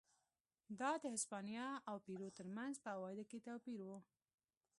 [0.79, 3.89] دا د هسپانیا او پیرو ترمنځ په عوایدو کې توپیر و.